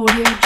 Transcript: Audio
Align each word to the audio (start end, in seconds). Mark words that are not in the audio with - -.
Audio 0.00 0.39